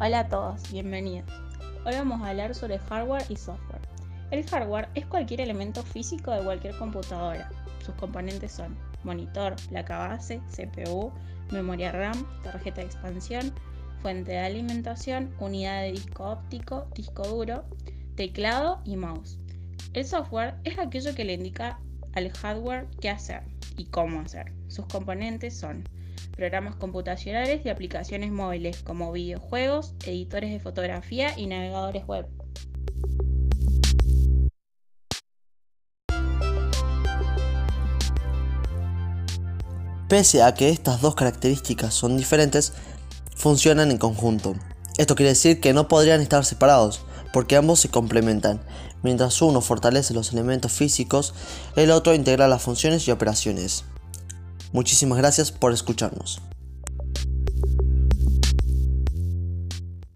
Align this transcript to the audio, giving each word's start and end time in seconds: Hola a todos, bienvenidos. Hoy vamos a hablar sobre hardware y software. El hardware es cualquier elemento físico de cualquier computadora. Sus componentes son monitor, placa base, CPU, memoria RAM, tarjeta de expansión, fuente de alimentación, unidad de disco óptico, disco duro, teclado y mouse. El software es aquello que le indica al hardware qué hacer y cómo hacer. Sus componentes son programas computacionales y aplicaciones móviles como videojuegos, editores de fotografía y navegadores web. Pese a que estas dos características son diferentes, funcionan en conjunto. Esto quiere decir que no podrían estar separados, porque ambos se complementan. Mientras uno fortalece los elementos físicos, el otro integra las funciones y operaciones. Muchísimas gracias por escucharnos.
Hola 0.00 0.20
a 0.20 0.28
todos, 0.28 0.72
bienvenidos. 0.72 1.30
Hoy 1.86 1.94
vamos 1.94 2.20
a 2.20 2.30
hablar 2.30 2.52
sobre 2.56 2.80
hardware 2.80 3.24
y 3.28 3.36
software. 3.36 3.80
El 4.32 4.44
hardware 4.44 4.88
es 4.96 5.06
cualquier 5.06 5.40
elemento 5.40 5.84
físico 5.84 6.32
de 6.32 6.42
cualquier 6.42 6.76
computadora. 6.76 7.48
Sus 7.86 7.94
componentes 7.94 8.50
son 8.50 8.76
monitor, 9.04 9.54
placa 9.68 9.98
base, 9.98 10.40
CPU, 10.50 11.12
memoria 11.52 11.92
RAM, 11.92 12.26
tarjeta 12.42 12.80
de 12.80 12.88
expansión, 12.88 13.52
fuente 14.02 14.32
de 14.32 14.38
alimentación, 14.38 15.32
unidad 15.38 15.82
de 15.82 15.92
disco 15.92 16.24
óptico, 16.24 16.88
disco 16.96 17.22
duro, 17.28 17.64
teclado 18.16 18.80
y 18.84 18.96
mouse. 18.96 19.38
El 19.92 20.04
software 20.04 20.56
es 20.64 20.76
aquello 20.76 21.14
que 21.14 21.24
le 21.24 21.34
indica 21.34 21.78
al 22.14 22.32
hardware 22.32 22.88
qué 23.00 23.10
hacer 23.10 23.44
y 23.76 23.84
cómo 23.84 24.22
hacer. 24.22 24.52
Sus 24.66 24.86
componentes 24.86 25.56
son 25.56 25.88
programas 26.28 26.76
computacionales 26.76 27.64
y 27.64 27.68
aplicaciones 27.68 28.30
móviles 28.30 28.82
como 28.82 29.12
videojuegos, 29.12 29.94
editores 30.04 30.50
de 30.50 30.60
fotografía 30.60 31.38
y 31.38 31.46
navegadores 31.46 32.04
web. 32.06 32.26
Pese 40.08 40.42
a 40.42 40.54
que 40.54 40.68
estas 40.68 41.00
dos 41.00 41.14
características 41.14 41.94
son 41.94 42.16
diferentes, 42.16 42.74
funcionan 43.34 43.90
en 43.90 43.98
conjunto. 43.98 44.54
Esto 44.96 45.16
quiere 45.16 45.30
decir 45.30 45.60
que 45.60 45.72
no 45.72 45.88
podrían 45.88 46.20
estar 46.20 46.44
separados, 46.44 47.00
porque 47.32 47.56
ambos 47.56 47.80
se 47.80 47.88
complementan. 47.88 48.60
Mientras 49.02 49.42
uno 49.42 49.60
fortalece 49.60 50.14
los 50.14 50.32
elementos 50.32 50.72
físicos, 50.72 51.34
el 51.74 51.90
otro 51.90 52.14
integra 52.14 52.46
las 52.48 52.62
funciones 52.62 53.08
y 53.08 53.10
operaciones. 53.10 53.84
Muchísimas 54.74 55.18
gracias 55.18 55.52
por 55.52 55.72
escucharnos. 55.72 56.40